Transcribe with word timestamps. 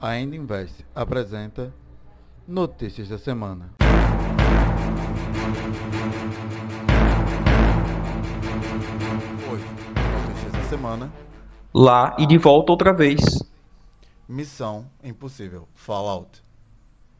Ainda 0.00 0.36
Investe 0.36 0.86
apresenta 0.94 1.74
Notícias 2.46 3.08
da 3.08 3.18
Semana. 3.18 3.70
Hoje, 9.50 9.64
Notícias 10.28 10.52
da 10.52 10.62
Semana. 10.68 11.12
Lá 11.74 12.14
e 12.16 12.26
de 12.26 12.38
volta 12.38 12.70
outra 12.70 12.92
vez. 12.92 13.42
Missão 14.28 14.86
Impossível 15.02 15.66
Fallout. 15.74 16.42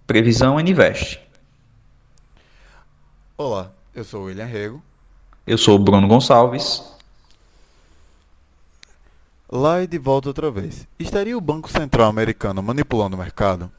Previsão 0.06 0.60
Investe. 0.60 1.20
Olá, 3.36 3.72
eu 3.92 4.04
sou 4.04 4.22
o 4.22 4.24
William 4.26 4.44
Rego. 4.44 4.80
Eu 5.44 5.58
sou 5.58 5.74
o 5.74 5.78
Bruno 5.80 6.06
Gonçalves. 6.06 6.96
Lá 9.50 9.82
e 9.82 9.86
de 9.86 9.98
volta 9.98 10.28
outra 10.28 10.50
vez. 10.50 10.86
Estaria 10.98 11.36
o 11.36 11.40
Banco 11.40 11.70
Central 11.70 12.10
americano 12.10 12.62
manipulando 12.62 13.16
o 13.16 13.18
mercado? 13.18 13.72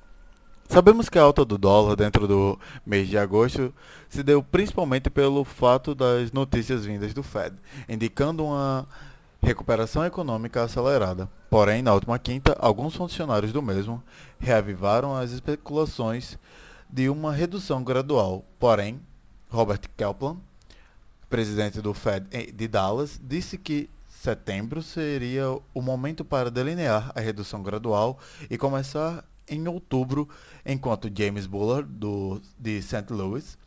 Sabemos 0.68 1.10
que 1.10 1.20
a 1.20 1.22
alta 1.22 1.46
do 1.46 1.60
dólar 1.60 1.96
dentro 1.96 2.28
do 2.28 2.60
mês 2.84 3.08
de 3.08 3.20
agosto 3.20 3.72
se 4.10 4.24
deu 4.24 4.42
principalmente 4.42 5.12
pelo 5.12 5.44
fato 5.44 5.94
das 5.94 6.32
notícias 6.32 6.86
vindas 6.86 7.14
do 7.14 7.22
Fed, 7.22 7.56
indicando 7.88 8.46
uma 8.46 8.88
recuperação 9.44 10.04
econômica 10.04 10.64
acelerada. 10.64 11.30
Porém, 11.52 11.84
na 11.84 11.94
última 11.94 12.18
quinta, 12.18 12.58
alguns 12.60 12.96
funcionários 12.96 13.54
do 13.54 13.62
mesmo 13.62 14.02
reavivaram 14.40 15.16
as 15.16 15.30
especulações 15.30 16.36
de 16.90 17.10
uma 17.10 17.32
redução 17.32 17.84
gradual. 17.84 18.44
Porém, 18.58 19.00
Robert 19.52 19.82
Kaplan, 19.96 20.38
presidente 21.30 21.80
do 21.80 21.94
Fed 21.94 22.26
de 22.52 22.68
Dallas, 22.68 23.22
disse 23.24 23.56
que 23.56 23.88
setembro 24.20 24.82
seria 24.82 25.50
o 25.74 25.82
momento 25.82 26.26
para 26.26 26.52
delinear 26.52 27.12
a 27.16 27.22
redução 27.22 27.64
gradual 27.64 28.20
e 28.50 28.58
começar 28.58 29.24
em 29.48 29.66
outubro, 29.68 30.28
enquanto 30.66 31.10
James 31.16 31.48
Bullard, 31.48 31.90
do, 31.90 32.42
de 32.60 32.82
St. 32.82 33.06
Louis, 33.12 33.58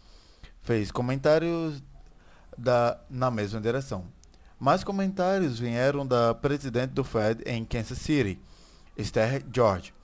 fez 0.60 0.92
comentários 0.92 1.82
da, 2.56 3.00
na 3.08 3.30
mesma 3.30 3.60
direção. 3.60 4.04
Mais 4.60 4.84
comentários 4.84 5.58
vieram 5.58 6.06
da 6.06 6.34
presidente 6.34 6.90
do 6.90 7.02
Fed 7.02 7.42
em 7.46 7.64
Kansas 7.64 7.98
City, 7.98 8.38
Esther 8.96 9.42
George, 9.52 9.94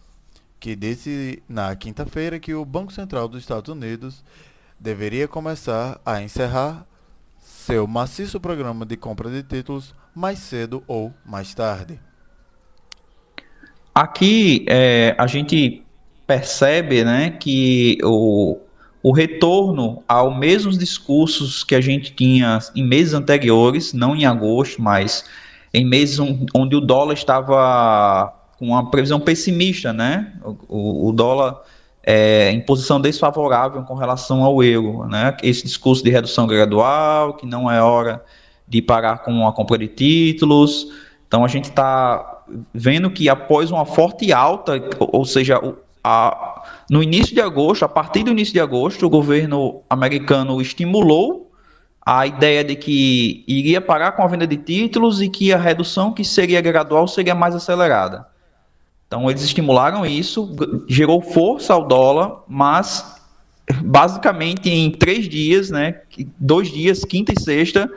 que 0.59 0.75
disse 0.75 1.43
na 1.47 1.77
quinta-feira 1.77 2.41
que 2.41 2.55
o 2.55 2.65
Banco 2.65 2.93
Central 2.93 3.29
dos 3.29 3.43
Estados 3.43 3.71
Unidos 3.71 4.25
deveria 4.81 5.29
começar 5.29 6.01
a 6.07 6.23
encerrar 6.23 6.88
seu 7.69 7.87
maciço 7.87 8.41
programa 8.41 8.87
de 8.87 8.97
compra 8.97 9.29
de 9.29 9.43
títulos 9.43 9.95
mais 10.15 10.39
cedo 10.39 10.83
ou 10.89 11.13
mais 11.23 11.53
tarde. 11.53 12.01
Aqui 13.95 14.65
é, 14.67 15.15
a 15.19 15.27
gente 15.27 15.83
percebe 16.27 17.05
né, 17.05 17.29
que 17.33 17.99
o, 18.03 18.57
o 19.03 19.13
retorno 19.13 20.03
aos 20.09 20.35
mesmos 20.39 20.79
discursos 20.79 21.63
que 21.63 21.75
a 21.75 21.81
gente 21.83 22.15
tinha 22.15 22.59
em 22.75 22.83
meses 22.83 23.13
anteriores, 23.13 23.93
não 23.93 24.17
em 24.17 24.25
agosto, 24.25 24.81
mas 24.81 25.27
em 25.75 25.85
meses 25.85 26.19
onde 26.55 26.75
o 26.75 26.81
dólar 26.81 27.13
estava 27.13 28.33
com 28.59 28.69
uma 28.69 28.91
previsão 28.91 29.21
pessimista, 29.21 29.93
né? 29.93 30.33
O, 30.67 31.09
o 31.09 31.13
dólar 31.13 31.61
é, 32.11 32.51
em 32.53 32.61
posição 32.63 32.99
desfavorável 32.99 33.83
com 33.83 33.93
relação 33.93 34.43
ao 34.43 34.65
euro, 34.65 35.07
né? 35.07 35.37
Esse 35.43 35.65
discurso 35.65 36.03
de 36.03 36.09
redução 36.09 36.47
gradual, 36.47 37.35
que 37.35 37.45
não 37.45 37.71
é 37.71 37.83
hora 37.83 38.25
de 38.67 38.81
parar 38.81 39.19
com 39.19 39.47
a 39.47 39.53
compra 39.53 39.77
de 39.77 39.89
títulos. 39.89 40.87
Então 41.27 41.45
a 41.45 41.49
gente 41.49 41.69
está 41.69 42.45
vendo 42.73 43.11
que 43.11 43.29
após 43.29 43.71
uma 43.71 43.85
forte 43.85 44.33
alta, 44.33 44.83
ou 44.99 45.27
seja, 45.27 45.61
a, 46.03 46.65
no 46.89 47.03
início 47.03 47.35
de 47.35 47.43
agosto, 47.43 47.85
a 47.85 47.89
partir 47.91 48.25
do 48.25 48.31
início 48.31 48.55
de 48.55 48.61
agosto, 48.61 49.05
o 49.05 49.11
governo 49.11 49.83
americano 49.91 50.63
estimulou 50.63 51.53
a 52.07 52.27
ideia 52.27 52.65
de 52.65 52.75
que 52.75 53.45
iria 53.47 53.83
parar 53.83 54.13
com 54.13 54.23
a 54.23 54.27
venda 54.27 54.47
de 54.47 54.57
títulos 54.57 55.21
e 55.21 55.29
que 55.29 55.53
a 55.53 55.59
redução 55.59 56.15
que 56.15 56.25
seria 56.25 56.63
gradual 56.63 57.07
seria 57.07 57.35
mais 57.35 57.55
acelerada. 57.55 58.27
Então 59.09 59.29
eles 59.29 59.43
estimularam 59.43 60.05
isso, 60.05 60.55
gerou 60.87 61.21
força 61.23 61.73
ao 61.73 61.89
dólar, 61.89 62.43
mas 62.47 63.19
basicamente 63.83 64.71
em 64.71 64.91
três 64.91 65.27
dias, 65.27 65.71
né, 65.71 66.03
dois 66.39 66.71
dias, 66.71 67.05
quinta 67.05 67.33
e 67.35 67.41
sexta, 67.41 67.91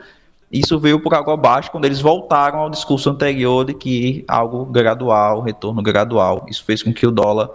isso 0.50 0.78
veio 0.78 1.00
por 1.00 1.14
água 1.14 1.34
abaixo 1.34 1.70
quando 1.70 1.84
eles 1.84 2.00
voltaram 2.00 2.60
ao 2.60 2.70
discurso 2.70 3.10
anterior 3.10 3.64
de 3.64 3.74
que 3.74 4.24
algo 4.26 4.64
gradual, 4.64 5.40
retorno 5.40 5.82
gradual. 5.82 6.46
Isso 6.48 6.64
fez 6.64 6.82
com 6.82 6.92
que 6.92 7.06
o 7.06 7.10
dólar 7.10 7.50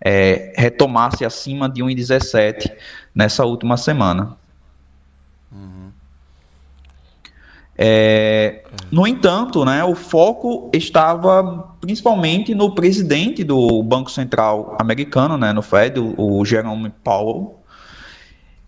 é, 0.00 0.52
retomasse 0.56 1.24
acima 1.24 1.68
de 1.68 1.82
1,17 1.82 2.72
nessa 3.14 3.44
última 3.44 3.76
semana. 3.76 4.36
Uhum. 5.50 5.90
É, 7.78 8.62
no 8.90 9.06
entanto, 9.06 9.64
né, 9.64 9.84
o 9.84 9.94
foco 9.94 10.70
estava 10.72 11.74
principalmente 11.80 12.54
no 12.54 12.74
presidente 12.74 13.44
do 13.44 13.82
Banco 13.82 14.10
Central 14.10 14.76
americano, 14.80 15.36
né, 15.36 15.52
no 15.52 15.60
Fed, 15.60 16.00
o, 16.00 16.14
o 16.16 16.44
Jerome 16.44 16.90
Powell, 17.04 17.60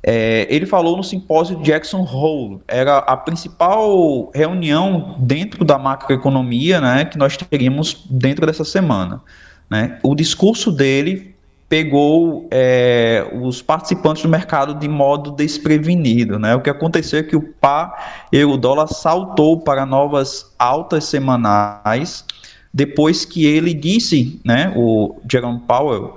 é, 0.02 0.46
ele 0.48 0.66
falou 0.66 0.96
no 0.96 1.02
simpósio 1.02 1.60
Jackson 1.62 2.02
Hole, 2.02 2.60
era 2.68 2.98
a 2.98 3.16
principal 3.16 4.30
reunião 4.34 5.16
dentro 5.18 5.64
da 5.64 5.78
macroeconomia 5.78 6.80
né, 6.80 7.04
que 7.04 7.18
nós 7.18 7.36
teríamos 7.36 8.06
dentro 8.08 8.46
dessa 8.46 8.64
semana. 8.64 9.20
Né? 9.68 9.98
O 10.02 10.14
discurso 10.14 10.70
dele 10.70 11.34
pegou 11.68 12.48
é, 12.50 13.28
os 13.40 13.60
participantes 13.60 14.22
do 14.22 14.28
mercado 14.28 14.74
de 14.74 14.88
modo 14.88 15.30
desprevenido. 15.32 16.38
Né? 16.38 16.54
O 16.54 16.60
que 16.60 16.70
aconteceu 16.70 17.20
é 17.20 17.22
que 17.22 17.36
o 17.36 17.42
par 17.42 18.26
e 18.32 18.42
o 18.44 18.56
dólar 18.56 18.86
saltou 18.88 19.60
para 19.60 19.84
novas 19.84 20.54
altas 20.58 21.04
semanais 21.04 22.24
depois 22.72 23.24
que 23.24 23.46
ele 23.46 23.74
disse, 23.74 24.40
né, 24.44 24.72
o 24.76 25.16
Jerome 25.30 25.60
Powell, 25.60 26.16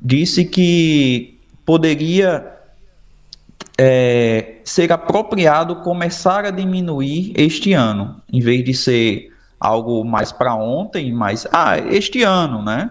disse 0.00 0.44
que 0.44 1.38
poderia 1.66 2.52
é, 3.76 4.56
ser 4.64 4.92
apropriado 4.92 5.76
começar 5.76 6.44
a 6.44 6.50
diminuir 6.50 7.32
este 7.36 7.72
ano, 7.72 8.22
em 8.32 8.40
vez 8.40 8.64
de 8.64 8.74
ser 8.74 9.32
algo 9.60 10.04
mais 10.04 10.32
para 10.32 10.54
ontem, 10.54 11.12
mas 11.12 11.46
ah, 11.52 11.78
este 11.78 12.22
ano, 12.22 12.62
né? 12.62 12.90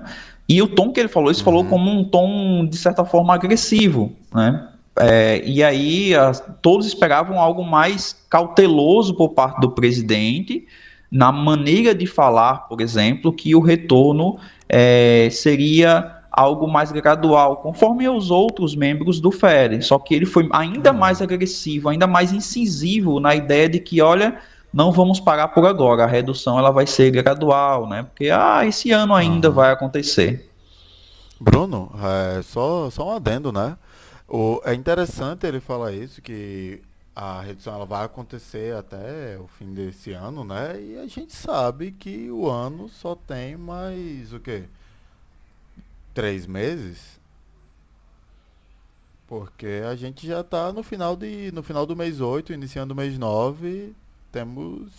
E 0.51 0.61
o 0.61 0.67
tom 0.67 0.91
que 0.91 0.99
ele 0.99 1.07
falou, 1.07 1.29
ele 1.29 1.37
uhum. 1.37 1.45
falou 1.45 1.65
como 1.65 1.89
um 1.89 2.03
tom 2.03 2.65
de 2.65 2.75
certa 2.75 3.05
forma 3.05 3.33
agressivo, 3.33 4.11
né? 4.33 4.67
É, 4.99 5.41
e 5.45 5.63
aí 5.63 6.13
a, 6.13 6.33
todos 6.33 6.85
esperavam 6.85 7.39
algo 7.39 7.63
mais 7.63 8.13
cauteloso 8.29 9.15
por 9.15 9.29
parte 9.29 9.61
do 9.61 9.71
presidente 9.71 10.67
na 11.09 11.31
maneira 11.31 11.95
de 11.95 12.05
falar, 12.05 12.67
por 12.67 12.81
exemplo, 12.81 13.31
que 13.31 13.55
o 13.55 13.61
retorno 13.61 14.37
é, 14.67 15.29
seria 15.31 16.17
algo 16.29 16.67
mais 16.67 16.91
gradual, 16.91 17.57
conforme 17.57 18.09
os 18.09 18.29
outros 18.29 18.75
membros 18.75 19.21
do 19.21 19.31
FED. 19.31 19.81
Só 19.85 19.97
que 19.99 20.13
ele 20.13 20.25
foi 20.25 20.49
ainda 20.51 20.91
mais 20.91 21.21
agressivo, 21.21 21.87
ainda 21.87 22.07
mais 22.07 22.33
incisivo 22.33 23.21
na 23.21 23.33
ideia 23.33 23.69
de 23.69 23.79
que, 23.79 24.01
olha, 24.01 24.37
não 24.73 24.91
vamos 24.91 25.19
parar 25.19 25.49
por 25.49 25.65
agora, 25.65 26.03
a 26.03 26.07
redução 26.07 26.57
ela 26.57 26.71
vai 26.71 26.87
ser 26.87 27.11
gradual, 27.11 27.87
né? 27.87 28.03
Porque 28.03 28.29
ah, 28.29 28.65
esse 28.65 28.91
ano 28.91 29.13
ainda 29.13 29.49
uhum. 29.49 29.55
vai 29.55 29.71
acontecer. 29.71 30.49
Bruno, 31.39 31.91
é, 32.37 32.41
só, 32.41 32.89
só 32.89 33.09
um 33.09 33.11
adendo, 33.15 33.51
né? 33.51 33.77
O, 34.27 34.61
é 34.63 34.73
interessante 34.73 35.45
ele 35.45 35.59
falar 35.59 35.91
isso, 35.91 36.21
que 36.21 36.81
a 37.15 37.41
redução 37.41 37.75
ela 37.75 37.85
vai 37.85 38.05
acontecer 38.05 38.75
até 38.75 39.37
o 39.37 39.47
fim 39.47 39.73
desse 39.73 40.13
ano, 40.13 40.43
né? 40.43 40.79
E 40.79 40.97
a 40.97 41.07
gente 41.07 41.33
sabe 41.33 41.91
que 41.91 42.31
o 42.31 42.49
ano 42.49 42.87
só 42.87 43.15
tem 43.15 43.57
mais 43.57 44.31
o 44.31 44.39
quê? 44.39 44.63
três 46.13 46.45
meses, 46.45 47.19
porque 49.27 49.81
a 49.89 49.95
gente 49.95 50.27
já 50.27 50.41
está 50.41 50.71
no 50.73 50.83
final 50.83 51.15
de 51.15 51.51
no 51.53 51.63
final 51.63 51.85
do 51.85 51.95
mês 51.95 52.19
8, 52.19 52.53
iniciando 52.53 52.93
o 52.93 52.97
mês 52.97 53.17
9, 53.17 53.93
temos 54.31 54.91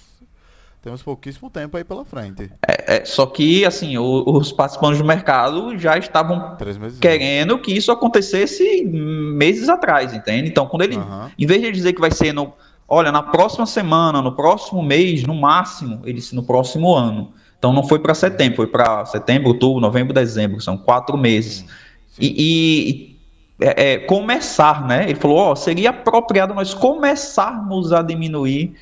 temos 0.82 1.00
pouquíssimo 1.00 1.49
tempo 1.49 1.76
aí 1.76 1.84
pela 1.84 2.05
frente. 2.05 2.50
É, 2.67 2.96
é, 2.96 3.05
só 3.05 3.25
que, 3.25 3.64
assim, 3.64 3.96
o, 3.96 4.25
os 4.26 4.50
participantes 4.50 4.99
do 4.99 5.05
mercado 5.05 5.79
já 5.79 5.96
estavam 5.96 6.56
querendo 7.00 7.56
que 7.61 7.73
isso 7.73 7.93
acontecesse 7.93 8.82
meses 8.84 9.69
atrás, 9.69 10.12
entende? 10.12 10.49
Então, 10.49 10.67
quando 10.67 10.82
ele, 10.82 10.96
uhum. 10.96 11.31
em 11.38 11.46
vez 11.46 11.62
de 11.62 11.70
dizer 11.70 11.93
que 11.93 12.00
vai 12.00 12.11
ser 12.11 12.32
no, 12.32 12.52
olha, 12.88 13.12
na 13.12 13.23
próxima 13.23 13.64
semana, 13.64 14.20
no 14.20 14.32
próximo 14.32 14.82
mês, 14.82 15.23
no 15.23 15.37
máximo, 15.37 16.00
ele 16.05 16.14
disse 16.14 16.34
no 16.34 16.43
próximo 16.43 16.93
ano. 16.93 17.32
Então 17.58 17.73
não 17.73 17.84
foi 17.84 18.00
para 18.00 18.12
setembro, 18.12 18.56
foi 18.56 18.67
para 18.67 19.06
setembro, 19.06 19.50
outubro, 19.50 19.81
novembro, 19.81 20.12
dezembro, 20.12 20.61
são 20.61 20.76
quatro 20.76 21.17
meses. 21.17 21.58
Sim, 21.58 21.67
sim. 22.08 22.23
E, 22.23 22.90
e 22.90 23.64
é, 23.64 23.93
é, 23.93 23.99
começar, 23.99 24.84
né? 24.84 25.05
Ele 25.05 25.14
falou, 25.14 25.38
ó, 25.38 25.55
seria 25.55 25.90
apropriado 25.90 26.52
nós 26.55 26.75
começarmos 26.75 27.93
a 27.93 28.02
diminuir, 28.02 28.75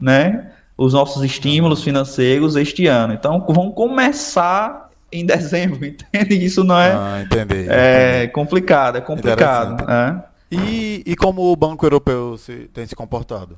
né, 0.00 0.50
os 0.76 0.92
nossos 0.94 1.22
estímulos 1.22 1.82
financeiros 1.82 2.56
este 2.56 2.86
ano. 2.86 3.12
Então 3.14 3.44
vamos 3.48 3.74
começar 3.74 4.90
em 5.12 5.26
dezembro, 5.26 5.84
entende? 5.84 6.44
Isso 6.44 6.64
não 6.64 6.78
é, 6.78 6.92
ah, 6.92 7.22
entendi, 7.22 7.66
é 7.68 8.16
entendi. 8.18 8.32
complicado, 8.32 8.98
é 8.98 9.00
complicado. 9.00 9.84
É. 9.90 10.30
E, 10.50 11.02
e 11.06 11.16
como 11.16 11.52
o 11.52 11.56
Banco 11.56 11.84
Europeu 11.84 12.36
se, 12.36 12.68
tem 12.72 12.86
se 12.86 12.96
comportado? 12.96 13.56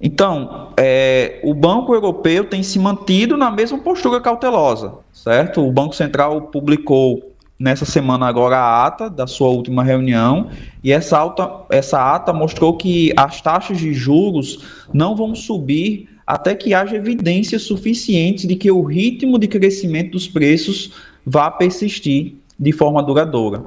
Então, 0.00 0.72
é, 0.76 1.40
o 1.42 1.54
Banco 1.54 1.94
Europeu 1.94 2.44
tem 2.44 2.62
se 2.62 2.78
mantido 2.78 3.36
na 3.36 3.50
mesma 3.50 3.78
postura 3.78 4.20
cautelosa, 4.20 4.94
certo? 5.12 5.66
O 5.66 5.72
Banco 5.72 5.94
Central 5.94 6.42
publicou 6.42 7.33
nessa 7.58 7.84
semana 7.84 8.26
agora 8.26 8.56
a 8.56 8.86
ata 8.86 9.08
da 9.08 9.26
sua 9.26 9.48
última 9.48 9.84
reunião 9.84 10.50
e 10.82 10.92
essa, 10.92 11.16
alta, 11.16 11.48
essa 11.70 12.14
ata 12.14 12.32
mostrou 12.32 12.76
que 12.76 13.12
as 13.16 13.40
taxas 13.40 13.78
de 13.78 13.94
juros 13.94 14.64
não 14.92 15.14
vão 15.14 15.34
subir 15.34 16.08
até 16.26 16.54
que 16.54 16.74
haja 16.74 16.96
evidências 16.96 17.62
suficientes 17.62 18.46
de 18.46 18.56
que 18.56 18.70
o 18.70 18.82
ritmo 18.82 19.38
de 19.38 19.46
crescimento 19.46 20.12
dos 20.12 20.26
preços 20.26 20.92
vá 21.24 21.50
persistir 21.50 22.34
de 22.58 22.72
forma 22.72 23.02
duradoura. 23.02 23.62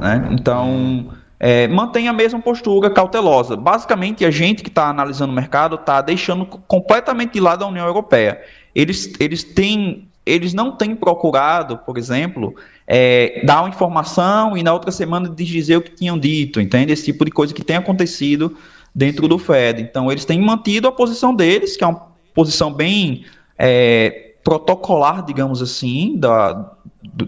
Né? 0.00 0.28
Então, 0.32 1.06
é, 1.38 1.68
a 2.08 2.12
mesma 2.12 2.40
postura 2.40 2.90
cautelosa. 2.90 3.56
Basicamente, 3.56 4.24
a 4.24 4.30
gente 4.30 4.62
que 4.62 4.68
está 4.68 4.88
analisando 4.88 5.32
o 5.32 5.36
mercado 5.36 5.76
está 5.76 6.00
deixando 6.00 6.46
completamente 6.46 7.34
de 7.34 7.40
lado 7.40 7.64
a 7.64 7.68
União 7.68 7.86
Europeia. 7.86 8.40
Eles, 8.74 9.12
eles, 9.18 9.42
têm, 9.42 10.05
eles 10.26 10.52
não 10.52 10.72
têm 10.72 10.96
procurado, 10.96 11.78
por 11.78 11.96
exemplo, 11.96 12.54
é, 12.86 13.42
dar 13.46 13.60
uma 13.60 13.68
informação 13.68 14.56
e 14.56 14.62
na 14.62 14.72
outra 14.72 14.90
semana 14.90 15.28
dizer 15.28 15.76
o 15.76 15.82
que 15.82 15.92
tinham 15.92 16.18
dito, 16.18 16.60
entende? 16.60 16.92
Esse 16.92 17.04
tipo 17.04 17.24
de 17.24 17.30
coisa 17.30 17.54
que 17.54 17.62
tem 17.62 17.76
acontecido 17.76 18.56
dentro 18.92 19.28
do 19.28 19.38
Fed. 19.38 19.80
Então, 19.80 20.10
eles 20.10 20.24
têm 20.24 20.40
mantido 20.40 20.88
a 20.88 20.92
posição 20.92 21.34
deles, 21.34 21.76
que 21.76 21.84
é 21.84 21.86
uma 21.86 22.08
posição 22.34 22.72
bem 22.72 23.24
é, 23.56 24.32
protocolar, 24.42 25.24
digamos 25.24 25.62
assim, 25.62 26.16
da, 26.16 26.72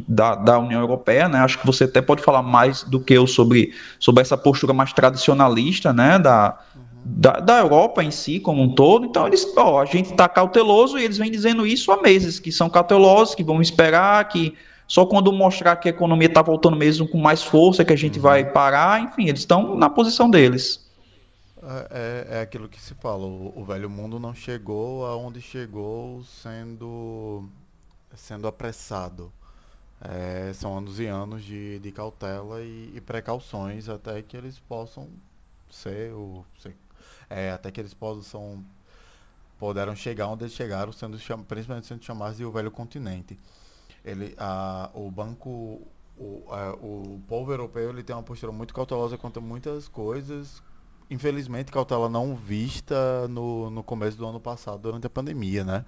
da, 0.08 0.34
da, 0.34 0.58
União 0.58 0.80
Europeia, 0.80 1.28
né? 1.28 1.38
Acho 1.38 1.58
que 1.58 1.66
você 1.66 1.84
até 1.84 2.00
pode 2.00 2.22
falar 2.22 2.42
mais 2.42 2.82
do 2.82 3.00
que 3.00 3.14
eu 3.14 3.26
sobre, 3.26 3.72
sobre 3.98 4.22
essa 4.22 4.36
postura 4.36 4.72
mais 4.72 4.92
tradicionalista, 4.92 5.92
né? 5.92 6.18
Da. 6.18 6.58
Da, 7.04 7.40
da, 7.40 7.58
Europa 7.58 8.02
em 8.02 8.10
si, 8.10 8.40
como 8.40 8.62
um 8.62 8.74
todo. 8.74 9.06
Então, 9.06 9.26
eles, 9.26 9.46
ó, 9.56 9.80
a 9.80 9.84
gente 9.84 10.10
está 10.10 10.28
cauteloso 10.28 10.98
e 10.98 11.04
eles 11.04 11.18
vêm 11.18 11.30
dizendo 11.30 11.66
isso 11.66 11.90
há 11.92 12.00
meses, 12.02 12.38
que 12.38 12.52
são 12.52 12.68
cautelosos, 12.68 13.34
que 13.34 13.44
vão 13.44 13.60
esperar, 13.60 14.26
que 14.28 14.54
só 14.86 15.04
quando 15.04 15.32
mostrar 15.32 15.76
que 15.76 15.88
a 15.88 15.90
economia 15.90 16.28
está 16.28 16.40
voltando 16.40 16.76
mesmo 16.76 17.06
com 17.06 17.18
mais 17.18 17.42
força 17.42 17.84
que 17.84 17.92
a 17.92 17.96
gente 17.96 18.16
uhum. 18.16 18.22
vai 18.22 18.50
parar. 18.50 19.00
Enfim, 19.00 19.28
eles 19.28 19.40
estão 19.40 19.76
na 19.76 19.90
posição 19.90 20.30
deles. 20.30 20.88
É, 21.62 21.88
é, 21.90 22.36
é, 22.36 22.40
aquilo 22.40 22.68
que 22.68 22.80
se 22.80 22.94
fala, 22.94 23.26
o, 23.26 23.52
o, 23.54 23.64
velho 23.64 23.90
mundo 23.90 24.18
não 24.20 24.32
chegou 24.32 25.04
aonde 25.04 25.40
chegou 25.40 26.22
sendo, 26.24 27.48
sendo 28.14 28.46
apressado. 28.46 29.32
É, 30.00 30.52
são 30.54 30.78
anos 30.78 31.00
e 31.00 31.06
anos 31.06 31.42
de, 31.44 31.80
de 31.80 31.90
cautela 31.90 32.62
e, 32.62 32.92
e, 32.94 33.00
precauções 33.00 33.88
até 33.88 34.22
que 34.22 34.36
eles 34.36 34.58
possam 34.60 35.08
ser, 35.68 36.12
o, 36.12 36.44
ser 36.56 36.76
é, 37.28 37.52
até 37.52 37.70
que 37.70 37.80
eles 37.80 37.94
possam 37.94 38.64
puderam 39.58 39.94
chegar 39.94 40.28
onde 40.28 40.44
eles 40.44 40.54
chegaram, 40.54 40.92
sendo 40.92 41.18
principalmente 41.44 41.86
sendo 41.86 42.04
chamados 42.04 42.36
de 42.36 42.44
o 42.44 42.52
velho 42.52 42.70
continente. 42.70 43.38
Ele, 44.04 44.34
a, 44.38 44.88
o 44.94 45.10
banco, 45.10 45.82
o, 46.16 46.44
a, 46.48 46.72
o 46.74 47.20
povo 47.26 47.52
europeu 47.52 47.90
ele 47.90 48.02
tem 48.02 48.14
uma 48.14 48.22
postura 48.22 48.52
muito 48.52 48.72
cautelosa 48.72 49.18
quanto 49.18 49.40
a 49.40 49.42
muitas 49.42 49.88
coisas, 49.88 50.62
infelizmente, 51.10 51.72
cautela 51.72 52.08
não 52.08 52.36
vista 52.36 53.26
no, 53.28 53.68
no 53.68 53.82
começo 53.82 54.16
do 54.16 54.26
ano 54.26 54.40
passado, 54.40 54.80
durante 54.80 55.06
a 55.06 55.10
pandemia, 55.10 55.64
né? 55.64 55.84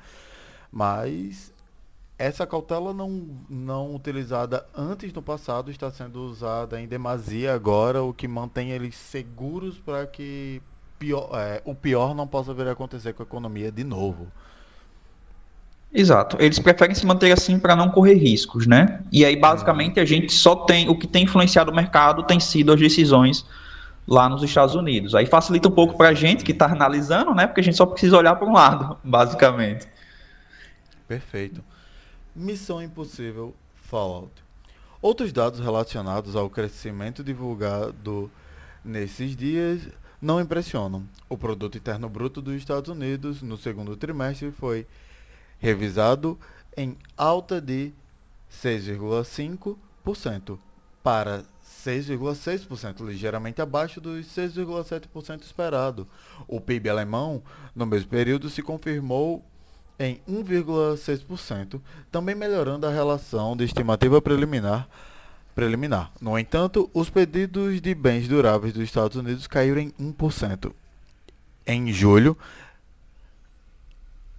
Mas 0.73 1.53
essa 2.19 2.47
cautela 2.47 2.93
não, 2.93 3.29
não 3.49 3.95
utilizada 3.95 4.67
antes 4.75 5.13
no 5.13 5.23
passado 5.23 5.71
está 5.71 5.91
sendo 5.91 6.23
usada 6.23 6.81
em 6.81 6.87
demasia 6.87 7.55
agora, 7.55 8.03
o 8.03 8.13
que 8.13 8.29
mantém 8.29 8.73
eles 8.73 8.95
seguros 8.95 9.79
para 9.79 10.07
que 10.07 10.61
pior, 11.01 11.31
é, 11.33 11.63
o 11.65 11.75
pior 11.75 12.15
não 12.15 12.27
possa 12.27 12.53
vir 12.53 12.69
a 12.69 12.73
acontecer 12.73 13.15
com 13.15 13.23
a 13.23 13.27
economia 13.27 13.73
de 13.73 13.83
novo. 13.83 14.29
Exato. 15.93 16.37
Eles 16.39 16.59
preferem 16.61 16.95
se 16.95 17.05
manter 17.05 17.33
assim 17.33 17.59
para 17.59 17.75
não 17.75 17.91
correr 17.91 18.15
riscos, 18.15 18.67
né? 18.67 19.01
E 19.11 19.25
aí, 19.25 19.35
basicamente, 19.35 19.99
a 19.99 20.05
gente 20.05 20.33
só 20.33 20.55
tem. 20.55 20.89
O 20.89 20.97
que 20.97 21.09
tem 21.09 21.25
influenciado 21.25 21.73
o 21.73 21.75
mercado 21.75 22.23
tem 22.23 22.39
sido 22.39 22.73
as 22.73 22.79
decisões 22.79 23.45
lá 24.07 24.29
nos 24.29 24.43
Estados 24.43 24.77
Unidos. 24.77 25.15
Aí 25.15 25.27
facilita 25.27 25.69
um 25.69 25.73
pouco 25.73 25.97
para 25.97 26.11
a 26.11 26.15
gente 26.15 26.45
que 26.45 26.53
está 26.53 26.67
analisando, 26.67 27.35
né? 27.35 27.47
Porque 27.47 27.61
a 27.61 27.65
gente 27.65 27.77
só 27.77 27.87
precisa 27.87 28.17
olhar 28.17 28.37
para 28.37 28.47
um 28.47 28.53
lado, 28.53 28.97
basicamente. 29.03 29.89
Perfeito. 31.09 31.65
Missão 32.37 32.81
Impossível 32.81 33.53
Fallout. 33.75 34.31
Outros 35.03 35.33
dados 35.33 35.59
relacionados 35.59 36.37
ao 36.37 36.49
crescimento 36.49 37.25
divulgado 37.25 38.31
nesses 38.85 39.35
dias 39.35 39.89
não 40.21 40.41
impressionam. 40.41 41.09
O 41.29 41.39
produto 41.39 41.79
interno 41.79 42.09
bruto 42.09 42.43
dos 42.43 42.55
Estados 42.55 42.91
Unidos 42.91 43.43
no 43.43 43.57
segundo 43.57 43.97
trimestre 43.97 44.53
foi 44.53 44.87
revisado 45.59 46.39
em 46.77 46.97
alta 47.17 47.61
de 47.61 47.93
6,5% 48.53 50.59
para 51.03 51.43
6,6%, 51.85 53.07
ligeiramente 53.07 53.63
abaixo 53.63 54.01
dos 54.01 54.27
6,7% 54.27 55.43
esperado. 55.43 56.07
O 56.47 56.61
PIB 56.61 56.91
alemão, 56.91 57.43
no 57.75 57.87
mesmo 57.87 58.09
período, 58.09 58.51
se 58.51 58.63
confirmou 58.63 59.43
em 59.99 60.21
1,6%, 60.29 61.81
também 62.11 62.35
melhorando 62.35 62.87
a 62.87 62.91
relação 62.91 63.57
de 63.57 63.65
estimativa 63.65 64.21
preliminar. 64.21 64.87
Preliminar. 65.55 66.11
No 66.21 66.39
entanto, 66.39 66.91
os 66.95 67.11
pedidos 67.11 67.81
de 67.81 67.95
bens 67.95 68.29
duráveis 68.29 68.73
dos 68.73 68.83
Estados 68.83 69.17
Unidos 69.17 69.47
caíram 69.47 69.81
em 69.81 69.91
1%. 69.91 70.73
Em 71.67 71.93
julho, 71.93 72.37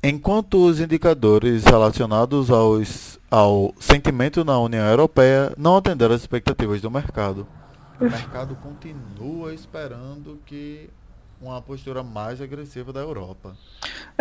enquanto 0.04 0.66
os 0.66 0.80
indicadores 0.80 1.64
relacionados 1.64 2.50
aos 2.50 3.20
ao 3.30 3.74
sentimento 3.80 4.44
na 4.44 4.60
União 4.60 4.86
Europeia 4.86 5.54
não 5.58 5.78
atender 5.78 6.12
às 6.12 6.20
expectativas 6.20 6.82
do 6.82 6.92
mercado. 6.92 7.48
O 7.98 8.04
mercado 8.04 8.56
continua 8.56 9.54
esperando 9.54 10.38
que 10.46 10.90
uma 11.42 11.62
postura 11.62 12.04
mais 12.04 12.42
agressiva 12.42 12.92
da 12.92 13.00
Europa. 13.00 13.56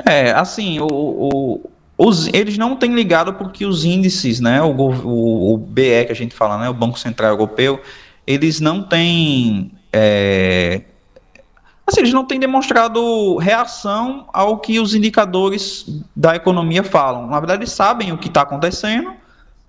É, 0.06 0.30
assim, 0.30 0.78
o 0.80 1.68
os, 2.02 2.28
eles 2.28 2.56
não 2.56 2.76
têm 2.76 2.94
ligado 2.94 3.34
porque 3.34 3.66
os 3.66 3.84
índices, 3.84 4.40
né, 4.40 4.62
o, 4.62 4.74
o, 4.74 5.52
o, 5.52 5.58
BE 5.58 6.06
que 6.06 6.12
a 6.12 6.16
gente 6.16 6.34
fala, 6.34 6.56
né, 6.56 6.66
o 6.66 6.72
Banco 6.72 6.98
Central 6.98 7.32
Europeu, 7.32 7.78
eles 8.26 8.58
não 8.58 8.82
têm 8.82 9.70
é, 9.92 10.80
assim, 11.86 12.00
eles 12.00 12.14
não 12.14 12.24
têm 12.24 12.40
demonstrado 12.40 13.36
reação 13.36 14.26
ao 14.32 14.58
que 14.58 14.80
os 14.80 14.94
indicadores 14.94 15.84
da 16.16 16.34
economia 16.34 16.82
falam. 16.82 17.26
Na 17.26 17.38
verdade, 17.38 17.60
eles 17.60 17.72
sabem 17.72 18.12
o 18.12 18.16
que 18.18 18.28
está 18.28 18.42
acontecendo, 18.42 19.12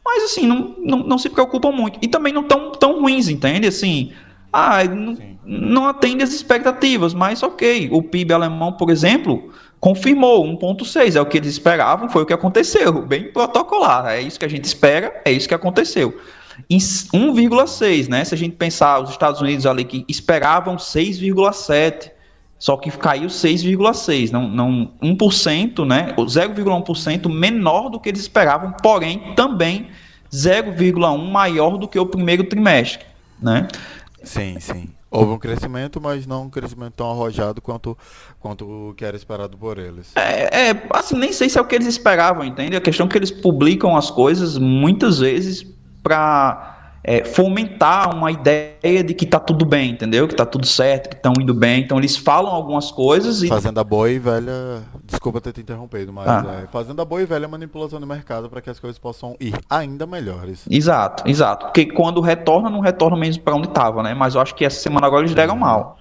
mas 0.06 0.24
assim, 0.24 0.48
não, 0.48 0.74
não, 0.80 1.00
não, 1.00 1.18
se 1.18 1.30
preocupam 1.30 1.72
muito. 1.72 2.00
E 2.02 2.08
também 2.08 2.32
não 2.32 2.44
tão, 2.44 2.72
tão 2.72 3.02
ruins, 3.02 3.28
entende? 3.28 3.68
Assim, 3.68 4.14
ah, 4.54 4.86
não, 4.86 5.18
não 5.44 5.88
atende 5.88 6.24
as 6.24 6.32
expectativas, 6.32 7.14
mas 7.14 7.44
ok. 7.44 7.90
O 7.92 8.02
PIB 8.02 8.32
alemão, 8.32 8.72
por 8.72 8.90
exemplo, 8.90 9.52
confirmou 9.82 10.46
1,6, 10.46 11.16
é 11.16 11.22
o 11.22 11.26
que 11.26 11.38
eles 11.38 11.50
esperavam, 11.50 12.08
foi 12.08 12.22
o 12.22 12.26
que 12.26 12.32
aconteceu, 12.32 13.02
bem 13.02 13.32
protocolar. 13.32 14.10
É 14.10 14.22
isso 14.22 14.40
que 14.40 14.46
a 14.46 14.50
gente 14.50 14.64
espera, 14.64 15.20
é 15.26 15.32
isso 15.32 15.48
que 15.48 15.56
aconteceu. 15.56 16.16
Em 16.70 16.78
1,6, 16.78 18.08
né? 18.08 18.24
Se 18.24 18.36
a 18.36 18.38
gente 18.38 18.56
pensar 18.56 19.02
os 19.02 19.10
Estados 19.10 19.42
Unidos 19.42 19.66
ali 19.66 19.84
que 19.84 20.06
esperavam 20.08 20.76
6,7, 20.76 22.12
só 22.60 22.78
que 22.78 22.92
caiu 22.92 23.28
6,6, 23.28 24.30
não, 24.30 24.48
não 24.48 24.92
1%, 25.02 25.84
né? 25.84 26.14
0,1% 26.16 27.28
menor 27.28 27.90
do 27.90 28.00
que 28.00 28.10
eles 28.10 28.22
esperavam, 28.22 28.74
porém 28.84 29.34
também 29.36 29.88
0,1 30.32 31.32
maior 31.32 31.78
do 31.78 31.88
que 31.88 31.98
o 31.98 32.06
primeiro 32.06 32.44
trimestre, 32.44 33.04
né? 33.42 33.68
Sim, 34.24 34.60
sim. 34.60 34.90
Houve 35.12 35.34
um 35.34 35.38
crescimento, 35.38 36.00
mas 36.00 36.26
não 36.26 36.44
um 36.44 36.50
crescimento 36.50 36.94
tão 36.94 37.12
arrojado 37.12 37.62
quanto, 37.62 37.98
quanto 38.40 38.66
o 38.66 38.94
que 38.94 39.04
era 39.04 39.18
esperado 39.18 39.58
por 39.58 39.78
eles. 39.78 40.16
É, 40.16 40.70
é, 40.70 40.88
assim, 40.92 41.18
nem 41.18 41.34
sei 41.34 41.50
se 41.50 41.58
é 41.58 41.62
o 41.62 41.66
que 41.66 41.76
eles 41.76 41.88
esperavam, 41.88 42.46
entende? 42.46 42.78
A 42.78 42.82
questão 42.82 43.08
é 43.08 43.10
que 43.10 43.18
eles 43.18 43.30
publicam 43.30 43.98
as 43.98 44.10
coisas 44.10 44.58
muitas 44.58 45.20
vezes 45.20 45.66
para 46.02 46.71
é, 47.04 47.24
fomentar 47.24 48.16
uma 48.16 48.32
ideia 48.32 49.04
de 49.04 49.14
que 49.14 49.26
tá 49.26 49.40
tudo 49.40 49.66
bem, 49.66 49.92
entendeu? 49.92 50.28
Que 50.28 50.36
tá 50.36 50.46
tudo 50.46 50.68
certo, 50.68 51.10
que 51.10 51.16
estão 51.16 51.34
indo 51.40 51.54
bem. 51.54 51.82
Então 51.82 51.98
eles 51.98 52.16
falam 52.16 52.52
algumas 52.52 52.92
coisas 52.92 53.42
e. 53.42 53.48
Fazenda 53.48 53.84
boa 53.84 54.10
e 54.10 54.20
velha. 54.20 54.84
Desculpa 55.04 55.42
ter 55.42 55.52
te 55.52 55.62
interrompido, 55.62 56.14
mas 56.14 56.28
ah. 56.28 56.62
é, 56.64 56.68
fazenda 56.68 57.04
boa 57.04 57.22
e 57.22 57.26
velha 57.26 57.48
manipulação 57.48 58.00
do 58.00 58.06
mercado 58.06 58.50
para 58.50 58.62
que 58.62 58.70
as 58.70 58.80
coisas 58.80 59.00
possam 59.00 59.36
ir 59.40 59.54
ainda 59.70 60.06
melhores. 60.06 60.66
Exato, 60.70 61.28
exato. 61.28 61.66
Porque 61.68 61.88
quando 61.88 62.22
retorna, 62.22 62.70
não 62.70 62.80
retorna 62.80 63.18
mesmo 63.18 63.42
para 63.44 63.56
onde 63.56 63.68
estava, 63.68 64.04
né? 64.04 64.14
Mas 64.14 64.36
eu 64.36 64.42
acho 64.42 64.54
que 64.54 64.64
essa 64.64 64.80
semana 64.80 65.08
agora 65.08 65.24
eles 65.24 65.34
deram 65.34 65.56
mal. 65.56 65.98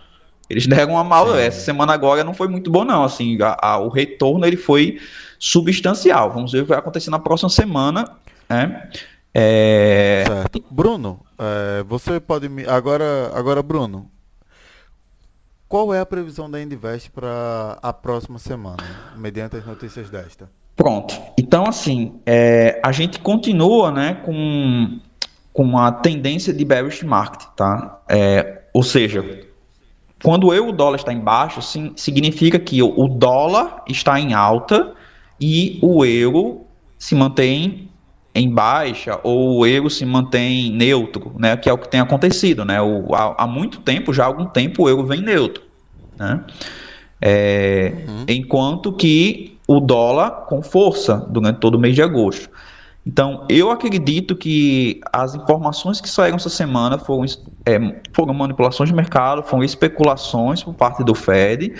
Eles 0.50 0.66
deram 0.66 0.95
uma 0.95 1.04
mal. 1.04 1.28
Sim. 1.28 1.38
Essa 1.38 1.61
semana 1.61 1.95
agora 1.95 2.25
não 2.25 2.35
foi 2.35 2.49
muito 2.49 2.71
bom, 2.71 2.85
não. 2.85 3.04
Assim, 3.04 3.38
a, 3.40 3.57
a, 3.61 3.78
o 3.78 3.88
retorno 3.88 4.45
ele 4.45 4.57
foi 4.57 4.99
substancial. 5.38 6.30
Vamos 6.33 6.52
ver 6.52 6.59
o 6.59 6.62
que 6.62 6.69
vai 6.71 6.78
acontecer 6.78 7.09
na 7.09 7.19
próxima 7.21 7.49
semana 7.49 8.04
né? 8.50 8.90
É... 9.34 10.25
Certo. 10.26 10.64
Bruno, 10.70 11.20
é, 11.38 11.82
você 11.84 12.18
pode 12.18 12.49
me. 12.49 12.66
Agora, 12.66 13.30
agora, 13.34 13.62
Bruno, 13.62 14.10
qual 15.68 15.94
é 15.94 16.00
a 16.00 16.06
previsão 16.06 16.50
da 16.50 16.60
Invest 16.60 17.10
para 17.10 17.78
a 17.80 17.92
próxima 17.92 18.38
semana, 18.38 18.82
mediante 19.16 19.56
as 19.56 19.64
notícias 19.64 20.10
desta? 20.10 20.50
Pronto. 20.75 21.14
Então, 21.38 21.64
assim, 21.66 22.20
é, 22.26 22.80
a 22.82 22.90
gente 22.90 23.20
continua 23.20 23.92
né, 23.92 24.14
com, 24.25 24.99
com 25.52 25.78
a 25.78 25.92
tendência 25.92 26.52
de 26.52 26.64
bearish 26.64 27.04
market, 27.04 27.46
tá? 27.54 28.00
É, 28.08 28.62
ou 28.72 28.82
seja, 28.82 29.44
quando 30.25 30.52
eu, 30.52 30.68
o 30.68 30.72
dólar 30.72 30.96
está 30.96 31.12
em 31.12 31.20
baixo, 31.20 31.62
sim, 31.62 31.92
significa 31.96 32.58
que 32.58 32.82
o, 32.82 32.99
o 32.99 33.06
dólar 33.06 33.84
está 33.87 34.18
em 34.18 34.32
alta 34.32 34.94
e 35.40 35.78
o 35.82 36.04
euro 36.04 36.62
se 36.99 37.14
mantém 37.14 37.89
em 38.34 38.49
baixa 38.49 39.18
ou 39.22 39.58
o 39.58 39.66
euro 39.66 39.90
se 39.90 40.04
mantém 40.06 40.70
neutro, 40.70 41.32
né? 41.38 41.56
Que 41.56 41.68
é 41.68 41.72
o 41.72 41.78
que 41.78 41.88
tem 41.88 42.00
acontecido, 42.00 42.64
né? 42.64 42.80
O, 42.80 43.14
há, 43.14 43.44
há, 43.44 43.46
muito 43.46 43.80
tempo, 43.80 44.12
já 44.12 44.25
há 44.25 44.26
algum 44.26 44.46
tempo, 44.46 44.84
o 44.84 44.88
euro 44.88 45.04
vem 45.04 45.20
neutro, 45.20 45.62
né? 46.18 46.44
É, 47.20 47.92
uhum. 48.08 48.25
Enquanto 48.28 48.92
que 48.92 49.58
o 49.66 49.78
dólar 49.78 50.46
com 50.46 50.62
força 50.62 51.16
durante 51.28 51.60
todo 51.60 51.76
o 51.76 51.78
mês 51.78 51.94
de 51.94 52.02
agosto. 52.02 52.49
Então, 53.06 53.46
eu 53.49 53.70
acredito 53.70 54.37
que 54.37 55.00
as 55.12 55.34
informações 55.34 56.00
que 56.00 56.08
saíram 56.08 56.37
essa 56.37 56.49
semana 56.49 56.99
foram, 56.99 57.25
é, 57.64 58.00
foram 58.12 58.34
manipulações 58.34 58.88
de 58.88 58.94
mercado, 58.94 59.42
foram 59.42 59.62
especulações 59.62 60.62
por 60.62 60.75
parte 60.75 61.02
do 61.02 61.14
Fed, 61.14 61.72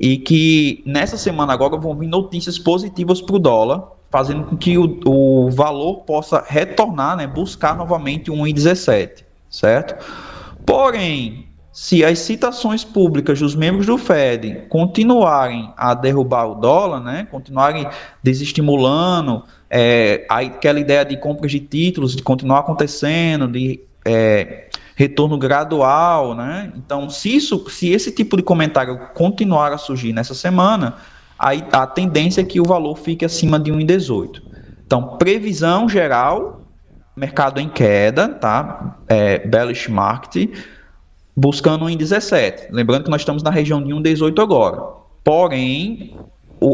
e 0.00 0.16
que 0.16 0.82
nessa 0.86 1.16
semana 1.16 1.52
agora 1.52 1.76
vão 1.76 1.94
vir 1.96 2.06
notícias 2.06 2.58
positivas 2.58 3.20
para 3.20 3.36
o 3.36 3.38
dólar, 3.38 3.82
fazendo 4.10 4.44
com 4.44 4.56
que 4.56 4.78
o, 4.78 5.00
o 5.04 5.50
valor 5.50 6.02
possa 6.02 6.44
retornar, 6.46 7.16
né, 7.16 7.26
buscar 7.26 7.76
novamente 7.76 8.30
1,17, 8.30 9.24
certo? 9.50 10.02
Porém, 10.64 11.46
se 11.72 12.04
as 12.04 12.18
citações 12.18 12.84
públicas 12.84 13.38
dos 13.38 13.54
membros 13.54 13.86
do 13.86 13.96
Fed 13.96 14.64
continuarem 14.68 15.72
a 15.76 15.94
derrubar 15.94 16.46
o 16.46 16.54
dólar, 16.54 17.00
né, 17.00 17.28
continuarem 17.30 17.86
desestimulando 18.22 19.44
é, 19.70 20.26
aquela 20.28 20.80
ideia 20.80 21.04
de 21.04 21.16
compras 21.16 21.52
de 21.52 21.60
títulos, 21.60 22.16
de 22.16 22.22
continuar 22.22 22.60
acontecendo, 22.60 23.46
de 23.46 23.80
é, 24.04 24.68
retorno 24.96 25.38
gradual, 25.38 26.34
né? 26.34 26.72
Então, 26.74 27.08
se 27.08 27.36
isso, 27.36 27.64
se 27.70 27.90
esse 27.90 28.10
tipo 28.10 28.36
de 28.36 28.42
comentário 28.42 28.98
continuar 29.14 29.72
a 29.72 29.78
surgir 29.78 30.12
nessa 30.12 30.34
semana, 30.34 30.96
aí 31.38 31.64
a 31.72 31.86
tendência 31.86 32.40
é 32.40 32.44
que 32.44 32.60
o 32.60 32.64
valor 32.64 32.96
fique 32.96 33.24
acima 33.24 33.58
de 33.58 33.72
1,18. 33.72 34.42
Então, 34.84 35.16
previsão 35.18 35.88
geral, 35.88 36.62
mercado 37.16 37.60
em 37.60 37.68
queda, 37.68 38.28
tá? 38.28 38.98
É, 39.06 39.46
bearish 39.46 39.88
market, 39.88 40.50
buscando 41.36 41.84
1,17. 41.84 42.68
Lembrando 42.70 43.04
que 43.04 43.10
nós 43.10 43.20
estamos 43.20 43.42
na 43.42 43.50
região 43.50 43.82
de 43.82 43.92
1,18 43.92 44.42
agora. 44.42 44.82
Porém, 45.22 46.16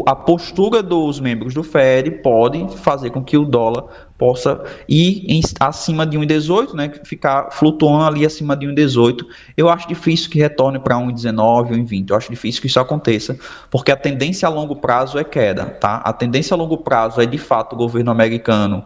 a 0.07 0.15
postura 0.15 0.81
dos 0.81 1.19
membros 1.19 1.53
do 1.53 1.63
Fed 1.63 2.09
pode 2.23 2.67
fazer 2.77 3.09
com 3.09 3.23
que 3.23 3.37
o 3.37 3.45
dólar 3.45 3.85
possa 4.17 4.63
ir 4.87 5.25
em, 5.27 5.41
acima 5.59 6.05
de 6.05 6.17
1,18, 6.17 6.73
né, 6.73 6.91
ficar 7.03 7.51
flutuando 7.51 8.05
ali 8.05 8.25
acima 8.25 8.55
de 8.55 8.65
1,18. 8.65 9.25
Eu 9.55 9.69
acho 9.69 9.87
difícil 9.87 10.29
que 10.29 10.39
retorne 10.39 10.79
para 10.79 10.95
1,19, 10.95 11.71
1,20. 11.71 12.09
Eu 12.09 12.15
acho 12.15 12.29
difícil 12.29 12.61
que 12.61 12.67
isso 12.67 12.79
aconteça, 12.79 13.37
porque 13.69 13.91
a 13.91 13.97
tendência 13.97 14.47
a 14.47 14.49
longo 14.49 14.75
prazo 14.75 15.19
é 15.19 15.23
queda, 15.23 15.65
tá? 15.65 15.97
A 15.97 16.13
tendência 16.13 16.53
a 16.53 16.57
longo 16.57 16.77
prazo 16.77 17.21
é 17.21 17.25
de 17.25 17.37
fato 17.37 17.73
o 17.73 17.77
governo 17.77 18.11
americano 18.11 18.85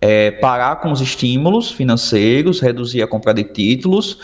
é, 0.00 0.30
parar 0.30 0.76
com 0.76 0.92
os 0.92 1.00
estímulos 1.00 1.70
financeiros, 1.70 2.60
reduzir 2.60 3.02
a 3.02 3.06
compra 3.06 3.34
de 3.34 3.44
títulos 3.44 4.20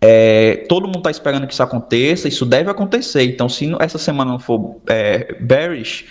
é, 0.00 0.64
todo 0.68 0.86
mundo 0.86 0.98
está 0.98 1.10
esperando 1.10 1.46
que 1.46 1.52
isso 1.52 1.62
aconteça, 1.62 2.26
isso 2.26 2.46
deve 2.46 2.70
acontecer. 2.70 3.24
Então, 3.24 3.48
se 3.48 3.70
essa 3.80 3.98
semana 3.98 4.30
não 4.32 4.38
for 4.38 4.80
é, 4.88 5.36
bearish, 5.40 6.06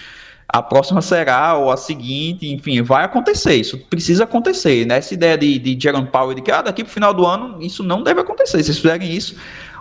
a 0.52 0.64
próxima 0.64 1.02
será, 1.02 1.56
ou 1.56 1.72
a 1.72 1.78
seguinte, 1.78 2.52
enfim, 2.52 2.82
vai 2.82 3.04
acontecer. 3.04 3.56
Isso 3.56 3.78
precisa 3.78 4.24
acontecer. 4.24 4.86
Né? 4.86 4.98
Essa 4.98 5.14
ideia 5.14 5.38
de, 5.38 5.60
de 5.60 5.80
Jerome 5.80 6.08
Powell 6.08 6.34
de 6.34 6.42
que 6.42 6.52
ah, 6.52 6.64
daqui 6.64 6.84
para 6.84 6.90
o 6.90 6.94
final 6.94 7.14
do 7.14 7.26
ano 7.26 7.62
isso 7.62 7.84
não 7.84 8.02
deve 8.02 8.22
acontecer. 8.22 8.62
Se 8.64 8.74
fizerem 8.74 9.12
isso, 9.12 9.36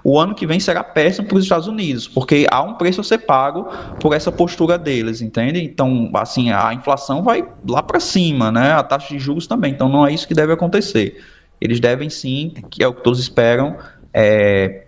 o 0.05 0.19
ano 0.19 0.35
que 0.35 0.47
vem 0.47 0.61
será 0.61 0.85
péssimo 0.85 1.27
para 1.27 1.39
os 1.39 1.45
Estados 1.45 1.67
Unidos, 1.67 2.07
porque 2.07 2.47
há 2.51 2.63
um 2.63 2.75
preço 2.75 3.01
a 3.01 3.05
ser 3.05 3.19
pago 3.19 3.65
por 3.99 4.15
essa 4.15 4.31
postura 4.31 4.79
deles, 4.79 5.23
entende? 5.23 5.63
Então, 5.63 6.11
assim, 6.15 6.51
a 6.51 6.73
inflação 6.75 7.23
vai 7.23 7.47
lá 7.67 7.83
para 7.83 7.99
cima, 7.99 8.53
né? 8.53 8.73
A 8.73 8.83
taxa 8.83 9.09
de 9.09 9.19
juros 9.19 9.47
também. 9.47 9.73
Então, 9.73 9.89
não 9.89 10.07
é 10.07 10.13
isso 10.13 10.29
que 10.29 10.35
deve 10.35 10.53
acontecer. 10.53 11.19
Eles 11.61 11.81
devem 11.81 12.09
sim, 12.09 12.53
que 12.71 12.83
é 12.83 12.87
o 12.87 12.95
que 12.95 13.03
todos 13.03 13.19
esperam, 13.19 13.77
é, 14.13 14.87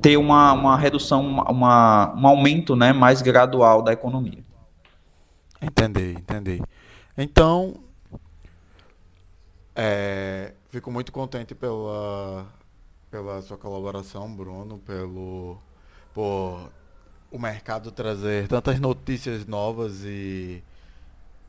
ter 0.00 0.16
uma, 0.16 0.52
uma 0.52 0.76
redução, 0.76 1.26
uma, 1.26 2.14
um 2.14 2.26
aumento 2.26 2.76
né, 2.76 2.92
mais 2.92 3.22
gradual 3.22 3.82
da 3.82 3.92
economia. 3.92 4.44
Entendi, 5.60 6.12
entendi. 6.12 6.62
Então, 7.16 7.74
é, 9.74 10.52
fico 10.68 10.90
muito 10.90 11.10
contente 11.10 11.54
pela, 11.54 12.46
pela 13.10 13.40
sua 13.42 13.56
colaboração, 13.56 14.34
Bruno, 14.34 14.78
pelo 14.78 15.58
por 16.12 16.70
o 17.30 17.38
mercado 17.38 17.90
trazer 17.90 18.46
tantas 18.46 18.78
notícias 18.78 19.44
novas 19.44 20.04
e 20.04 20.62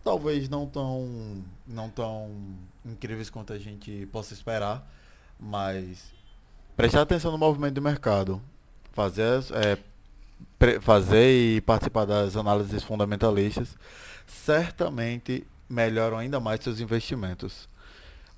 talvez 0.03 0.49
não 0.49 0.65
tão 0.65 1.43
não 1.67 1.89
tão 1.89 2.57
incríveis 2.83 3.29
quanto 3.29 3.53
a 3.53 3.59
gente 3.59 4.07
possa 4.07 4.33
esperar, 4.33 4.91
mas 5.39 6.11
prestar 6.75 7.01
atenção 7.01 7.31
no 7.31 7.37
movimento 7.37 7.75
do 7.75 7.81
mercado, 7.81 8.41
fazer, 8.93 9.43
é, 9.53 9.77
fazer 10.79 11.31
e 11.31 11.61
participar 11.61 12.05
das 12.05 12.35
análises 12.35 12.83
fundamentalistas, 12.83 13.75
certamente 14.25 15.45
melhoram 15.69 16.17
ainda 16.17 16.39
mais 16.39 16.61
seus 16.61 16.79
investimentos. 16.79 17.67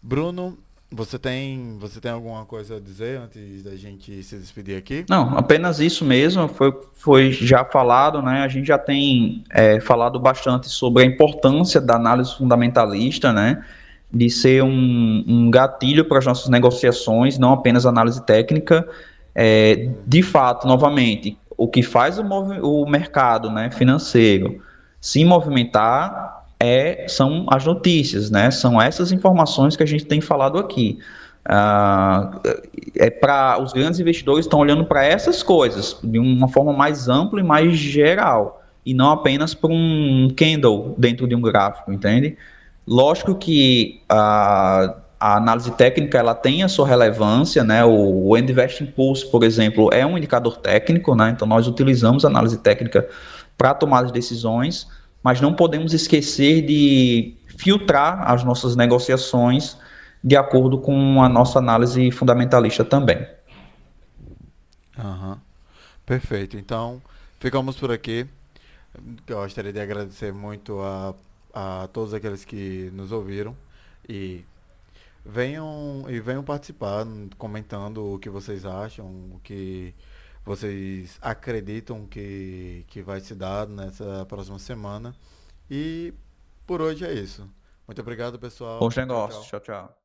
Bruno, 0.01 0.57
você 0.89 1.19
tem, 1.19 1.77
você 1.79 1.99
tem 1.99 2.11
alguma 2.11 2.45
coisa 2.45 2.77
a 2.77 2.79
dizer 2.79 3.19
antes 3.19 3.63
da 3.63 3.75
gente 3.75 4.23
se 4.23 4.37
despedir 4.37 4.77
aqui? 4.77 5.05
Não, 5.09 5.37
apenas 5.37 5.79
isso 5.79 6.05
mesmo. 6.05 6.47
Foi, 6.47 6.73
foi 6.93 7.31
já 7.31 7.65
falado, 7.65 8.21
né? 8.21 8.41
A 8.41 8.47
gente 8.47 8.67
já 8.67 8.77
tem 8.77 9.43
é, 9.49 9.81
falado 9.81 10.17
bastante 10.17 10.69
sobre 10.69 11.03
a 11.03 11.05
importância 11.05 11.81
da 11.81 11.95
análise 11.95 12.33
fundamentalista, 12.37 13.33
né? 13.33 13.65
De 14.11 14.29
ser 14.29 14.63
um, 14.63 15.23
um 15.27 15.51
gatilho 15.51 16.05
para 16.05 16.19
as 16.19 16.25
nossas 16.25 16.49
negociações, 16.49 17.37
não 17.37 17.53
apenas 17.53 17.85
análise 17.85 18.25
técnica. 18.25 18.87
É, 19.35 19.89
de 20.05 20.23
fato, 20.23 20.67
novamente, 20.67 21.37
o 21.57 21.67
que 21.67 21.83
faz 21.83 22.17
o, 22.17 22.23
o 22.23 22.89
mercado 22.89 23.51
né, 23.51 23.69
financeiro 23.69 24.61
se 24.99 25.23
movimentar 25.23 26.45
é, 26.59 27.05
são 27.07 27.45
as 27.49 27.65
notícias, 27.65 28.31
né? 28.31 28.49
São 28.49 28.81
essas 28.81 29.11
informações 29.11 29.75
que 29.75 29.83
a 29.83 29.85
gente 29.85 30.05
tem 30.05 30.19
falado 30.19 30.57
aqui. 30.57 30.99
Ah, 31.45 32.41
é 32.95 33.09
para 33.09 33.61
os 33.61 33.71
grandes 33.71 33.99
investidores 33.99 34.45
estão 34.45 34.59
olhando 34.59 34.83
para 34.83 35.05
essas 35.05 35.41
coisas 35.41 35.97
de 36.03 36.19
uma 36.19 36.49
forma 36.49 36.73
mais 36.73 37.07
ampla 37.07 37.39
e 37.39 37.43
mais 37.43 37.77
geral 37.77 38.61
e 38.85 38.93
não 38.93 39.11
apenas 39.11 39.53
para 39.53 39.71
um 39.71 40.29
candle 40.35 40.93
dentro 40.97 41.27
de 41.27 41.35
um 41.35 41.41
gráfico, 41.41 41.91
entende? 41.91 42.37
Lógico 42.87 43.35
que 43.35 44.01
a, 44.07 44.95
a 45.19 45.35
análise 45.35 45.71
técnica 45.71 46.17
ela 46.17 46.33
tem 46.33 46.63
a 46.63 46.69
sua 46.69 46.87
relevância, 46.87 47.63
né? 47.63 47.83
O, 47.83 48.29
o 48.29 48.37
End 48.37 48.49
Investing 48.49 48.85
Pulse, 48.85 49.29
por 49.29 49.43
exemplo, 49.43 49.89
é 49.91 50.05
um 50.05 50.17
indicador 50.17 50.57
técnico, 50.57 51.13
né? 51.13 51.31
Então 51.31 51.47
nós 51.47 51.67
utilizamos 51.67 52.23
a 52.23 52.29
análise 52.29 52.57
técnica 52.59 53.07
para 53.57 53.73
tomar 53.73 54.05
as 54.05 54.11
decisões, 54.11 54.87
mas 55.21 55.41
não 55.41 55.53
podemos 55.53 55.93
esquecer 55.93 56.61
de 56.65 57.35
filtrar 57.57 58.31
as 58.31 58.43
nossas 58.43 58.75
negociações 58.75 59.77
de 60.23 60.37
acordo 60.37 60.77
com 60.77 61.21
a 61.21 61.27
nossa 61.27 61.59
análise 61.59 62.09
fundamentalista 62.11 62.85
também. 62.85 63.27
Uhum. 64.97 65.37
Perfeito. 66.05 66.57
Então, 66.57 67.01
ficamos 67.39 67.75
por 67.75 67.91
aqui. 67.91 68.25
Gostaria 69.27 69.73
de 69.73 69.79
agradecer 69.79 70.33
muito 70.33 70.79
a 70.81 71.13
a 71.57 71.87
todos 71.87 72.13
aqueles 72.13 72.45
que 72.45 72.91
nos 72.93 73.11
ouviram 73.11 73.57
e 74.07 74.45
venham 75.25 76.05
e 76.07 76.19
venham 76.19 76.43
participar 76.43 77.03
comentando 77.35 78.13
o 78.13 78.19
que 78.19 78.29
vocês 78.29 78.63
acham, 78.63 79.07
o 79.33 79.39
que 79.43 79.91
vocês 80.45 81.17
acreditam 81.19 82.05
que, 82.05 82.85
que 82.87 83.01
vai 83.01 83.19
se 83.19 83.33
dar 83.33 83.67
nessa 83.67 84.23
próxima 84.27 84.59
semana. 84.59 85.15
E 85.69 86.13
por 86.67 86.79
hoje 86.79 87.03
é 87.05 87.13
isso. 87.13 87.49
Muito 87.87 88.01
obrigado, 88.01 88.37
pessoal. 88.37 88.79
Bons 88.79 88.95
negócios. 88.95 89.47
tchau. 89.47 89.59
tchau. 89.59 89.85
tchau. 89.85 89.95